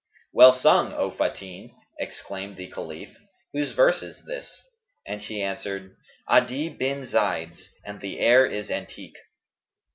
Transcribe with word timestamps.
"Well 0.33 0.53
sung, 0.53 0.93
O 0.93 1.11
Fatin!'' 1.11 1.75
exclaimed 1.99 2.57
the 2.57 2.71
Caliph; 2.71 3.15
"whose 3.53 3.73
verse 3.73 4.01
is 4.01 4.25
this?" 4.25 4.63
And 5.05 5.21
she 5.21 5.43
answered, 5.43 5.95
"Adi 6.27 6.69
bin 6.69 7.05
Zayd's, 7.05 7.69
and 7.85 8.01
the 8.01 8.19
air 8.19 8.43
is 8.47 8.71
antique." 8.71 9.19